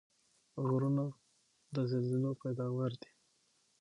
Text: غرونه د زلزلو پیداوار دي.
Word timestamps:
غرونه 0.65 1.03
د 1.73 1.77
زلزلو 1.91 2.31
پیداوار 2.43 2.91
دي. 3.01 3.09